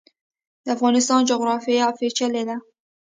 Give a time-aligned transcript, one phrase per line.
[0.63, 2.55] د افغانستان جغرافیا پیچلې ده